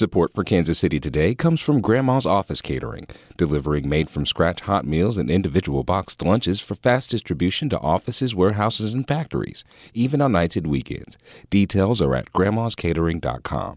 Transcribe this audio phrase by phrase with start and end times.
[0.00, 3.06] Support for Kansas City Today comes from Grandma's Office Catering,
[3.36, 8.34] delivering made from scratch hot meals and individual boxed lunches for fast distribution to offices,
[8.34, 11.18] warehouses, and factories, even on nights and weekends.
[11.50, 13.76] Details are at grandmascatering.com.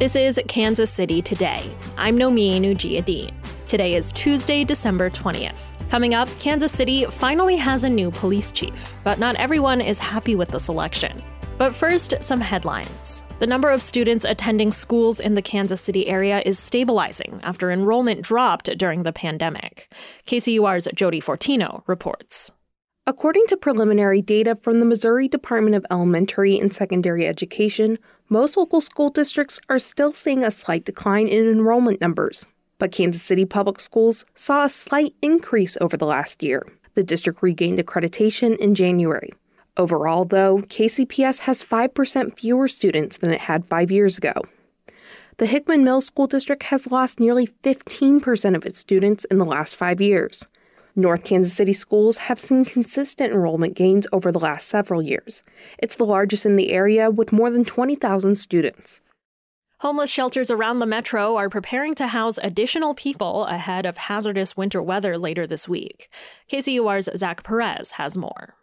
[0.00, 1.70] This is Kansas City Today.
[1.96, 3.32] I'm Nomi Nujia
[3.68, 5.70] Today is Tuesday, December 20th.
[5.88, 10.34] Coming up, Kansas City finally has a new police chief, but not everyone is happy
[10.34, 11.22] with the selection.
[11.56, 13.22] But first, some headlines.
[13.38, 18.22] The number of students attending schools in the Kansas City area is stabilizing after enrollment
[18.22, 19.92] dropped during the pandemic.
[20.26, 22.50] KCUR's Jodi Fortino reports.
[23.06, 28.80] According to preliminary data from the Missouri Department of Elementary and Secondary Education, most local
[28.80, 32.46] school districts are still seeing a slight decline in enrollment numbers.
[32.78, 36.66] But Kansas City Public Schools saw a slight increase over the last year.
[36.94, 39.30] The district regained accreditation in January.
[39.76, 44.34] Overall, though, KCPS has 5% fewer students than it had five years ago.
[45.38, 49.74] The Hickman Mills School District has lost nearly 15% of its students in the last
[49.74, 50.46] five years.
[50.94, 55.42] North Kansas City schools have seen consistent enrollment gains over the last several years.
[55.78, 59.00] It's the largest in the area with more than 20,000 students.
[59.80, 64.80] Homeless shelters around the metro are preparing to house additional people ahead of hazardous winter
[64.80, 66.08] weather later this week.
[66.48, 68.54] KCUR's Zach Perez has more.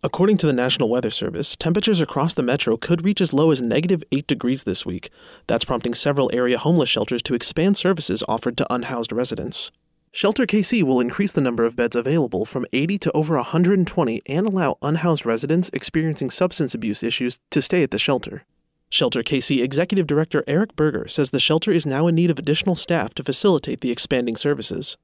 [0.00, 3.60] According to the National Weather Service, temperatures across the metro could reach as low as
[3.60, 5.10] negative 8 degrees this week.
[5.48, 9.72] That's prompting several area homeless shelters to expand services offered to unhoused residents.
[10.12, 14.46] Shelter KC will increase the number of beds available from 80 to over 120 and
[14.46, 18.44] allow unhoused residents experiencing substance abuse issues to stay at the shelter.
[18.90, 22.76] Shelter KC Executive Director Eric Berger says the shelter is now in need of additional
[22.76, 24.96] staff to facilitate the expanding services.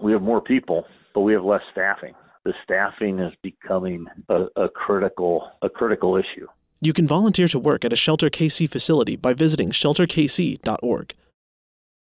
[0.00, 4.68] We have more people, but we have less staffing the staffing is becoming a, a
[4.68, 6.46] critical a critical issue.
[6.80, 11.14] You can volunteer to work at a Shelter KC facility by visiting shelterkc.org.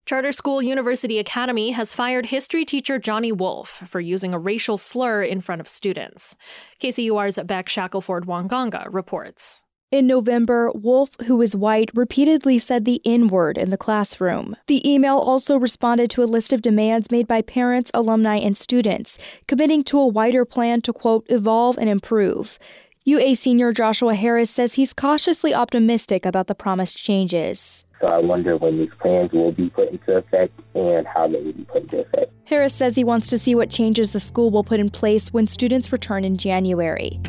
[0.07, 5.23] Charter School University Academy has fired history teacher Johnny Wolf for using a racial slur
[5.23, 6.37] in front of students.
[6.83, 9.63] KCUR's Beck Shackelford Wanganga reports.
[9.93, 14.55] In November, Wolf, who is white, repeatedly said the N word in the classroom.
[14.69, 19.19] The email also responded to a list of demands made by parents, alumni, and students,
[19.49, 22.57] committing to a wider plan to, quote, evolve and improve.
[23.05, 27.85] UA senior Joshua Harris says he's cautiously optimistic about the promised changes.
[28.01, 31.53] So I wonder when these plans will be put into effect and how they will
[31.53, 32.31] be put into effect.
[32.45, 35.49] Harris says he wants to see what changes the school will put in place when
[35.49, 37.21] students return in January.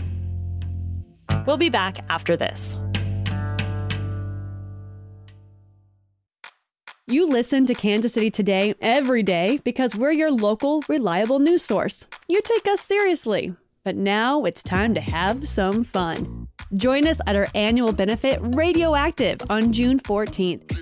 [1.45, 2.77] We'll be back after this.
[7.07, 12.05] You listen to Kansas City Today every day because we're your local, reliable news source.
[12.27, 13.53] You take us seriously.
[13.83, 16.47] But now it's time to have some fun.
[16.75, 20.81] Join us at our annual benefit Radioactive on June 14th.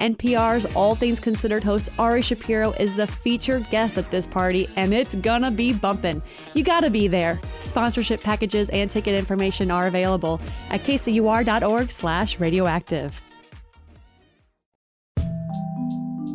[0.00, 4.94] NPR's All Things Considered host Ari Shapiro is the featured guest at this party, and
[4.94, 6.22] it's gonna be bumpin'.
[6.54, 7.40] You gotta be there.
[7.60, 10.40] Sponsorship packages and ticket information are available
[10.70, 11.90] at kcur.org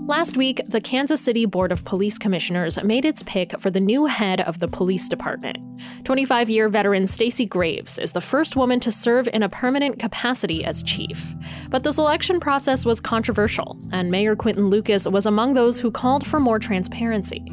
[0.08, 4.06] Last week, the Kansas City Board of Police Commissioners made its pick for the new
[4.06, 5.58] head of the police department.
[6.04, 10.64] 25 year veteran Stacey Graves is the first woman to serve in a permanent capacity
[10.64, 11.34] as chief.
[11.72, 16.24] But the selection process was controversial, and Mayor Quinton Lucas was among those who called
[16.24, 17.44] for more transparency.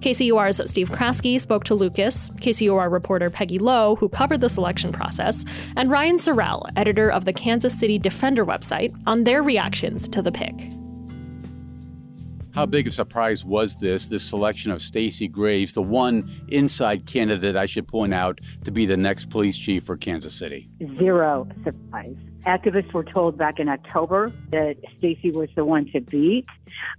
[0.00, 5.44] KCUR's Steve Kraske spoke to Lucas, KCUR reporter Peggy Lowe, who covered the selection process,
[5.76, 10.32] and Ryan Sorrell, editor of the Kansas City Defender website, on their reactions to the
[10.32, 10.72] pick.
[12.54, 17.56] How big a surprise was this, this selection of Stacey Graves, the one inside candidate,
[17.56, 20.68] I should point out, to be the next police chief for Kansas City?
[20.96, 22.14] Zero surprise.
[22.46, 26.46] Activists were told back in October that Stacey was the one to beat.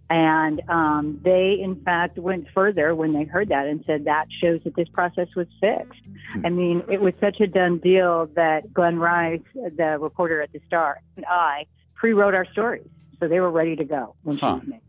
[0.10, 4.60] And um, they, in fact, went further when they heard that and said that shows
[4.66, 6.02] that this process was fixed.
[6.34, 6.46] Hmm.
[6.46, 10.60] I mean, it was such a done deal that Glenn Rice, the reporter at the
[10.68, 12.88] Star, and I pre wrote our stories.
[13.22, 14.60] So they were ready to go when huh.
[14.60, 14.82] she was made.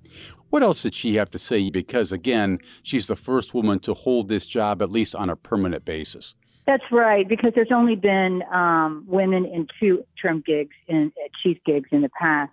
[0.51, 1.71] What else did she have to say?
[1.71, 5.85] Because again, she's the first woman to hold this job, at least on a permanent
[5.85, 6.35] basis.
[6.67, 11.59] That's right, because there's only been um, women in two term gigs, in uh, chief
[11.65, 12.51] gigs in the past.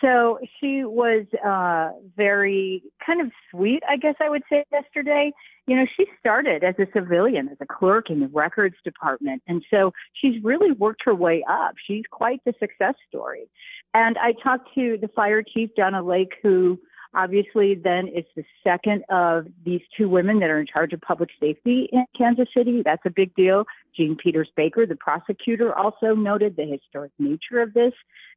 [0.00, 5.32] So she was uh, very kind of sweet, I guess I would say, yesterday.
[5.66, 9.42] You know, she started as a civilian, as a clerk in the records department.
[9.48, 11.74] And so she's really worked her way up.
[11.84, 13.48] She's quite the success story.
[13.92, 16.78] And I talked to the fire chief, Donna Lake, who
[17.14, 21.30] Obviously, then it's the second of these two women that are in charge of public
[21.40, 22.82] safety in Kansas City.
[22.84, 23.64] That's a big deal.
[23.96, 27.92] Jean Peters Baker, the prosecutor, also noted the historic nature of this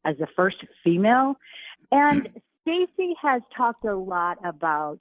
[0.06, 1.36] as the first female.
[1.92, 2.30] And
[2.62, 5.00] Stacey has talked a lot about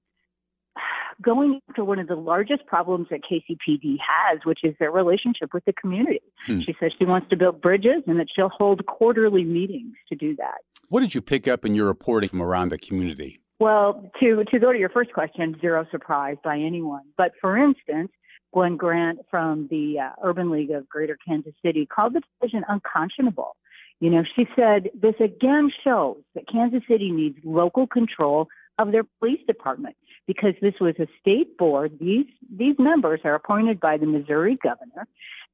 [1.22, 5.64] going after one of the largest problems that KCPD has, which is their relationship with
[5.64, 6.22] the community.
[6.46, 6.60] Hmm.
[6.60, 10.34] She says she wants to build bridges and that she'll hold quarterly meetings to do
[10.36, 10.58] that.
[10.88, 13.39] What did you pick up in your reporting from around the community?
[13.60, 17.02] Well, to, to go to your first question, zero surprise by anyone.
[17.18, 18.10] But for instance,
[18.52, 23.56] Gwen Grant from the uh, Urban League of Greater Kansas City called the decision unconscionable.
[24.00, 28.48] You know, she said this again shows that Kansas City needs local control
[28.78, 29.94] of their police department
[30.26, 31.98] because this was a state board.
[32.00, 35.06] These these members are appointed by the Missouri governor,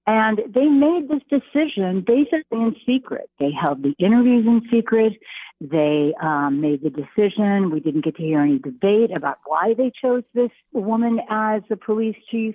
[0.06, 3.28] and they made this decision basically in secret.
[3.40, 5.14] They held the interviews in secret.
[5.60, 7.70] They um, made the decision.
[7.70, 11.76] We didn't get to hear any debate about why they chose this woman as the
[11.76, 12.54] police chief.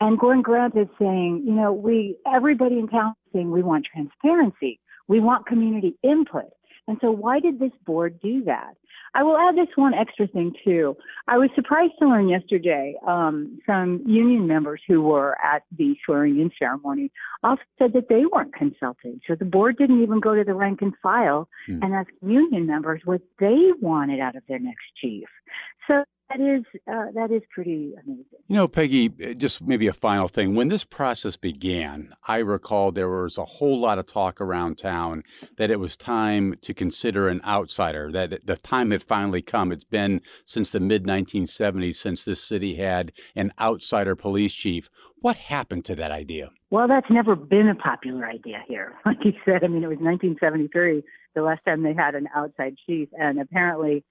[0.00, 3.86] And Gordon Grant is saying, you know, we everybody in town is saying we want
[3.92, 6.50] transparency, we want community input.
[6.88, 8.74] And so, why did this board do that?
[9.14, 10.96] I will add this one extra thing too.
[11.28, 16.50] I was surprised to learn yesterday um, some union members who were at the swearing-in
[16.58, 17.10] ceremony
[17.42, 19.20] also said that they weren't consulted.
[19.26, 21.82] So the board didn't even go to the rank and file hmm.
[21.82, 25.28] and ask union members what they wanted out of their next chief.
[25.88, 28.24] So that is uh, that is pretty amazing.
[28.48, 30.54] You know, Peggy, uh, just maybe a final thing.
[30.54, 35.24] When this process began, I recall there was a whole lot of talk around town
[35.58, 38.12] that it was time to consider an outsider.
[38.12, 39.72] That the time had finally come.
[39.72, 44.88] It's been since the mid 1970s since this city had an outsider police chief.
[45.20, 46.50] What happened to that idea?
[46.70, 48.94] Well, that's never been a popular idea here.
[49.04, 51.02] Like you said, I mean, it was 1973
[51.34, 54.04] the last time they had an outside chief, and apparently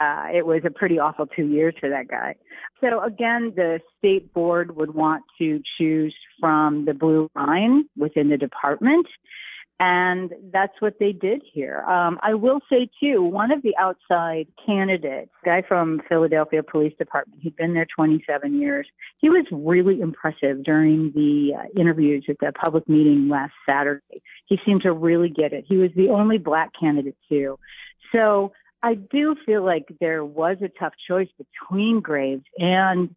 [0.00, 2.34] uh, it was a pretty awful two years for that guy.
[2.80, 8.36] So again, the state board would want to choose from the blue line within the
[8.36, 9.06] department.
[9.78, 11.82] And that's what they did here.
[11.82, 17.42] Um, I will say too, one of the outside candidates, guy from Philadelphia Police Department,
[17.42, 18.86] he'd been there 27 years.
[19.18, 24.22] He was really impressive during the uh, interviews at the public meeting last Saturday.
[24.46, 25.66] He seemed to really get it.
[25.68, 27.58] He was the only black candidate too.
[28.12, 33.14] So I do feel like there was a tough choice between Graves and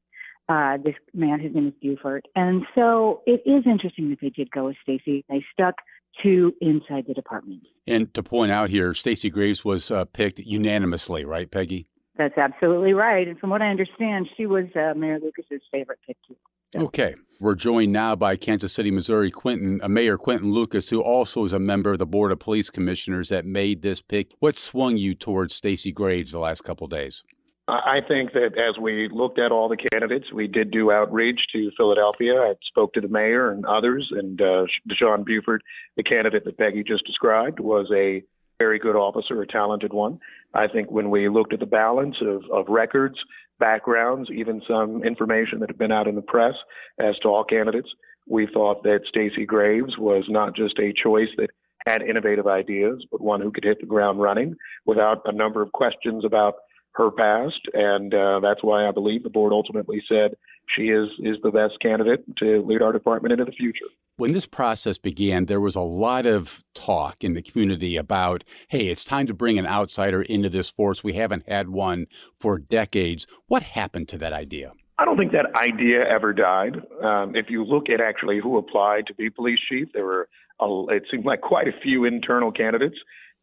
[0.48, 2.28] uh, this man, his name is Buford.
[2.36, 5.24] And so it is interesting that they did go with Stacey.
[5.30, 5.76] They stuck
[6.24, 7.62] to inside the department.
[7.88, 11.88] And to point out here, Stacey Graves was uh, picked unanimously, right, Peggy?
[12.18, 13.28] That's absolutely right.
[13.28, 16.36] And from what I understand, she was uh, Mayor Lucas's favorite pick too.
[16.76, 17.16] Okay.
[17.42, 21.54] We're joined now by Kansas City, Missouri, Quinton, uh, Mayor Quinton Lucas, who also is
[21.54, 24.32] a member of the Board of Police Commissioners that made this pick.
[24.40, 27.24] What swung you towards Stacey Graves the last couple days?
[27.70, 31.72] I think that as we looked at all the candidates, we did do outreach to
[31.78, 32.34] Philadelphia.
[32.34, 35.62] I spoke to the mayor and others, and uh, Deshaun Buford,
[35.96, 38.24] the candidate that Peggy just described, was a
[38.58, 40.20] very good officer, a talented one.
[40.54, 43.16] I think when we looked at the balance of, of records,
[43.60, 46.56] backgrounds, even some information that had been out in the press
[47.00, 47.90] as to all candidates.
[48.28, 51.50] We thought that Stacey Graves was not just a choice that
[51.88, 55.72] had innovative ideas, but one who could hit the ground running without a number of
[55.72, 56.56] questions about
[56.94, 60.36] her past, and uh, that's why I believe the board ultimately said
[60.76, 63.86] she is is the best candidate to lead our department into the future.
[64.18, 68.88] When this process began, there was a lot of talk in the community about, hey,
[68.88, 71.04] it's time to bring an outsider into this force.
[71.04, 73.28] We haven't had one for decades.
[73.48, 74.74] What happened to that idea?
[74.98, 76.82] I don't think that idea ever died.
[77.02, 80.28] Um, if you look at actually who applied to be police chief, there were
[80.60, 82.98] a, it seemed like quite a few internal candidates.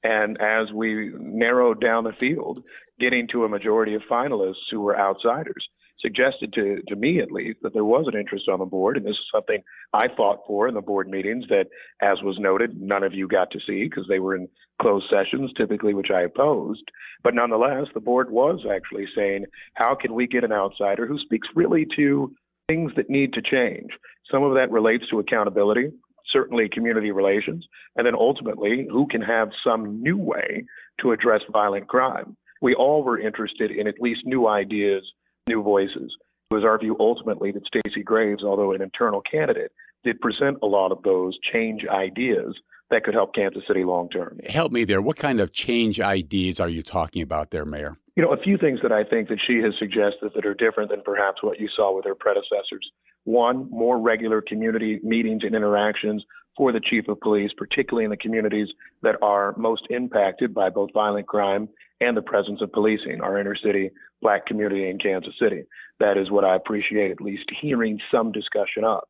[0.06, 2.62] And as we narrowed down the field,
[3.00, 5.68] getting to a majority of finalists who were outsiders
[6.00, 8.96] suggested to, to me at least that there was an interest on the board.
[8.96, 11.66] And this is something I fought for in the board meetings that,
[12.00, 14.48] as was noted, none of you got to see because they were in
[14.80, 16.84] closed sessions, typically, which I opposed.
[17.24, 21.48] But nonetheless, the board was actually saying, how can we get an outsider who speaks
[21.56, 22.32] really to
[22.68, 23.90] things that need to change?
[24.30, 25.90] Some of that relates to accountability
[26.36, 27.66] certainly community relations,
[27.96, 30.64] and then ultimately who can have some new way
[31.00, 35.04] to address violent crime we all were interested in at least new ideas,
[35.46, 36.14] new voices.
[36.50, 39.72] It was our view ultimately that Stacey Graves, although an internal candidate,
[40.04, 42.54] did present a lot of those change ideas
[42.90, 44.38] that could help Kansas City long term.
[44.48, 45.02] Help me there.
[45.02, 47.96] What kind of change ideas are you talking about there, Mayor?
[48.14, 50.90] You know, a few things that I think that she has suggested that are different
[50.90, 52.88] than perhaps what you saw with her predecessors.
[53.26, 56.24] One, more regular community meetings and interactions
[56.56, 58.68] for the chief of police, particularly in the communities
[59.02, 61.68] that are most impacted by both violent crime
[62.00, 63.90] and the presence of policing, our inner city
[64.22, 65.64] black community in Kansas City.
[65.98, 69.02] That is what I appreciate, at least hearing some discussion of.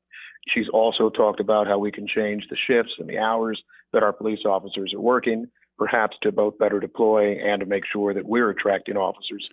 [0.49, 4.15] She's also talked about how we can change the shifts and the hours that our
[4.15, 5.47] police officers are working,
[5.77, 9.47] perhaps to both better deploy and to make sure that we're attracting officers.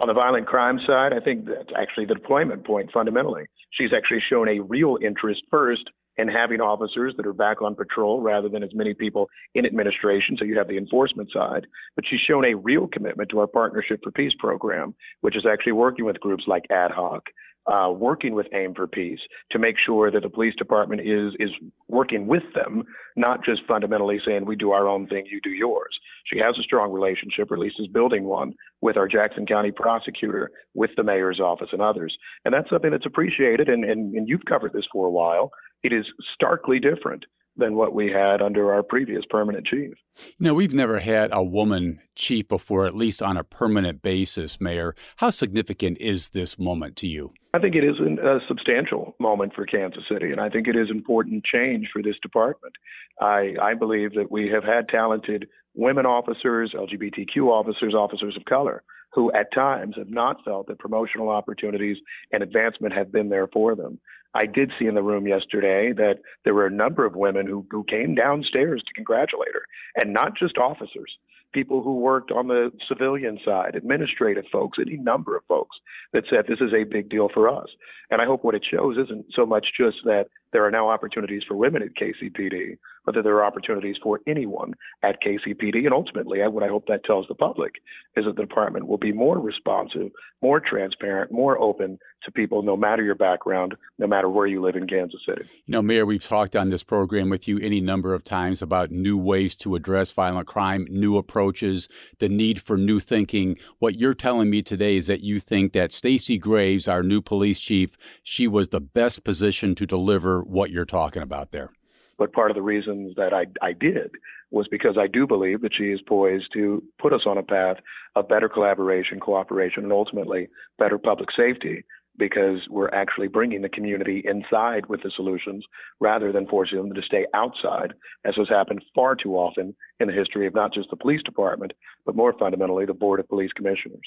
[0.00, 3.44] On the violent crime side, I think that's actually the deployment point fundamentally.
[3.72, 8.20] She's actually shown a real interest first in having officers that are back on patrol
[8.20, 10.36] rather than as many people in administration.
[10.38, 11.66] So you have the enforcement side.
[11.94, 15.72] But she's shown a real commitment to our Partnership for Peace program, which is actually
[15.72, 17.24] working with groups like Ad Hoc
[17.70, 19.20] uh, working with Aim for Peace
[19.50, 21.50] to make sure that the police department is is
[21.88, 22.84] working with them,
[23.16, 25.98] not just fundamentally saying we do our own thing, you do yours.
[26.24, 29.70] She has a strong relationship, or at least is building one, with our Jackson County
[29.70, 32.16] prosecutor, with the mayor's office, and others.
[32.44, 33.68] And that's something that's appreciated.
[33.68, 35.50] And, and, and you've covered this for a while.
[35.82, 37.24] It is starkly different
[37.56, 39.92] than what we had under our previous permanent chief.
[40.38, 44.94] Know, we've never had a woman chief before, at least on a permanent basis, Mayor.
[45.16, 47.32] How significant is this moment to you?
[47.54, 50.90] I think it is a substantial moment for Kansas City, and I think it is
[50.90, 52.74] important change for this department.
[53.20, 58.82] I, I believe that we have had talented women officers, LGBTQ officers, officers of color,
[59.14, 61.96] who at times have not felt that promotional opportunities
[62.32, 63.98] and advancement have been there for them.
[64.34, 67.66] I did see in the room yesterday that there were a number of women who,
[67.70, 69.62] who came downstairs to congratulate her,
[69.96, 71.16] and not just officers
[71.52, 75.76] people who worked on the civilian side, administrative folks, any number of folks
[76.12, 77.68] that said this is a big deal for us.
[78.10, 81.42] And I hope what it shows isn't so much just that there are now opportunities
[81.46, 85.84] for women at KCPD, but that there are opportunities for anyone at KCPD.
[85.84, 87.72] And ultimately, what I hope that tells the public
[88.16, 90.10] is that the department will be more responsive,
[90.42, 94.74] more transparent, more open to people, no matter your background, no matter where you live
[94.74, 95.48] in Kansas City.
[95.66, 98.90] You know, Mayor, we've talked on this program with you any number of times about
[98.90, 101.88] new ways to address violent crime, new approaches,
[102.18, 103.56] the need for new thinking.
[103.78, 107.60] What you're telling me today is that you think that Stacey Graves, our new police
[107.60, 111.70] chief, she was the best position to deliver what you're talking about there.
[112.18, 114.10] But part of the reasons that I, I did
[114.50, 117.76] was because I do believe that she is poised to put us on a path
[118.16, 121.84] of better collaboration, cooperation, and ultimately better public safety
[122.18, 125.64] because we're actually bringing the community inside with the solutions
[126.00, 127.94] rather than forcing them to stay outside,
[128.24, 131.72] as has happened far too often in the history of not just the police department,
[132.04, 134.00] but more fundamentally, the Board of Police Commissioners.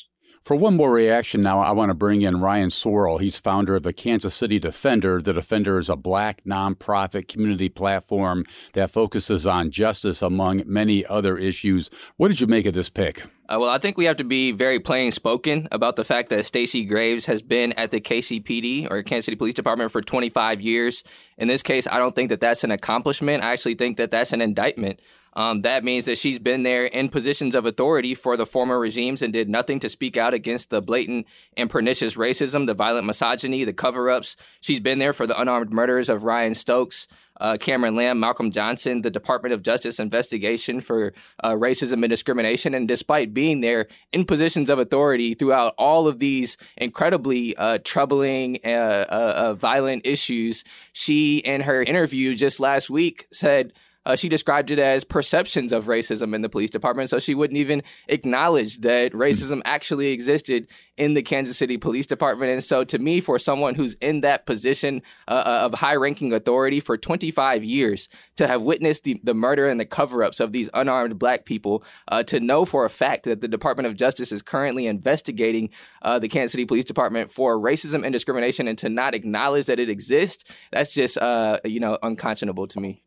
[0.44, 3.22] For one more reaction now, I want to bring in Ryan Sorrell.
[3.22, 5.22] He's founder of the Kansas City Defender.
[5.22, 11.38] The Defender is a black nonprofit community platform that focuses on justice among many other
[11.38, 11.92] issues.
[12.18, 13.24] What did you make of this pick?
[13.52, 16.46] Uh, well, I think we have to be very plain spoken about the fact that
[16.46, 21.04] Stacey Graves has been at the KCPD or Kansas City Police Department for 25 years.
[21.38, 23.44] In this case, I don't think that that's an accomplishment.
[23.44, 25.02] I actually think that that's an indictment.
[25.34, 29.22] Um, that means that she's been there in positions of authority for the former regimes
[29.22, 33.64] and did nothing to speak out against the blatant and pernicious racism, the violent misogyny,
[33.64, 34.36] the cover ups.
[34.60, 37.08] She's been there for the unarmed murders of Ryan Stokes.
[37.40, 41.12] Uh, Cameron Lamb, Malcolm Johnson, the Department of Justice investigation for
[41.44, 42.76] uh, racism and discrimination.
[42.76, 48.60] And despite being there in positions of authority throughout all of these incredibly uh, troubling,
[48.64, 48.68] uh,
[49.10, 53.74] uh, uh, violent issues, she, in her interview just last week, said,
[54.06, 57.10] uh, she described it as perceptions of racism in the police department.
[57.10, 60.68] So she wouldn't even acknowledge that racism actually existed
[61.02, 62.52] in the Kansas City Police Department.
[62.52, 66.32] And so, to me, for someone who's in that position uh, uh of high ranking
[66.32, 70.52] authority for 25 years, to have witnessed the, the murder and the cover ups of
[70.52, 74.32] these unarmed black people, uh, to know for a fact that the Department of Justice
[74.32, 75.72] is currently investigating
[76.04, 79.80] uh, the Kansas City Police Department for racism and discrimination and to not acknowledge that
[79.80, 83.02] it exists, that's just, uh, you know, unconscionable to me.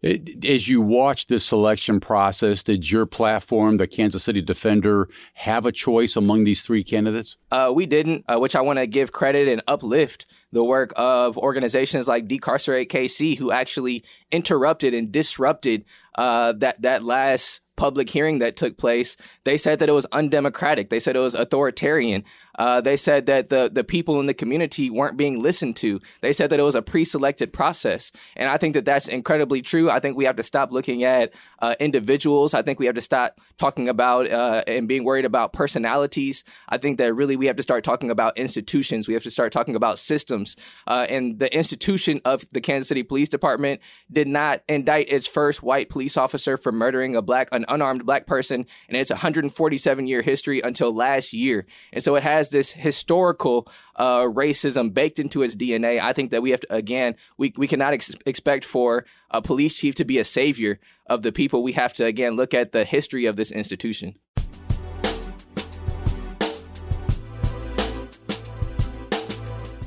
[0.45, 5.73] As you watch this selection process, did your platform, the Kansas City Defender, have a
[5.73, 7.37] choice among these three candidates?
[7.53, 11.37] Uh, we didn't, uh, which I want to give credit and uplift the work of
[11.37, 18.39] organizations like Decarcerate KC, who actually interrupted and disrupted uh, that that last public hearing
[18.39, 19.19] that took place.
[19.45, 20.89] They said that it was undemocratic.
[20.89, 22.25] They said it was authoritarian.
[22.57, 26.01] Uh, they said that the, the people in the community weren't being listened to.
[26.21, 28.13] They said that it was a pre selected process.
[28.37, 29.91] And I think that that's incredibly true.
[29.91, 32.55] I think we have to stop looking at uh, individuals.
[32.55, 36.45] I think we have to stop talking about uh, and being worried about personalities.
[36.69, 39.09] I think that really we have to start talking about institutions.
[39.09, 40.57] We have to start talking about systems.
[40.87, 43.81] Uh, and the institution of the Kansas City Police Department
[44.13, 48.27] did not indict its first white police officer for murdering a black an unarmed black
[48.27, 51.67] person in its 147 year history until last year.
[51.93, 56.01] And so it has this historical uh, racism baked into its DNA.
[56.01, 59.75] I think that we have to, again, we, we cannot ex- expect for a police
[59.75, 61.63] chief to be a savior of the people.
[61.63, 64.17] We have to, again, look at the history of this institution.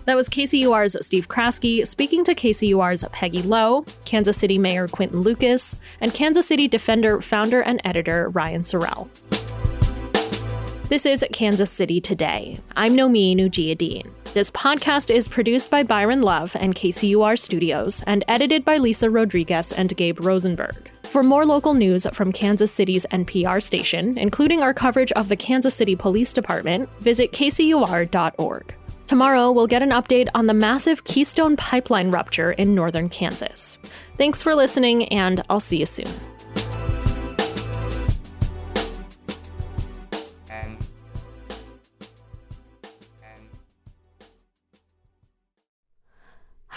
[0.07, 5.75] That was KCUR's Steve Kraske speaking to KCUR's Peggy Lowe, Kansas City Mayor Quinton Lucas,
[5.99, 9.09] and Kansas City Defender founder and editor Ryan Sorrell.
[10.89, 12.61] This is Kansas City Today.
[12.77, 14.09] I'm Nomin Ujiyediin.
[14.33, 19.73] This podcast is produced by Byron Love and KCUR Studios and edited by Lisa Rodriguez
[19.73, 20.89] and Gabe Rosenberg.
[21.03, 25.75] For more local news from Kansas City's NPR station, including our coverage of the Kansas
[25.75, 28.75] City Police Department, visit kcur.org.
[29.07, 33.77] Tomorrow, we'll get an update on the massive Keystone Pipeline rupture in northern Kansas.
[34.17, 36.07] Thanks for listening, and I'll see you soon.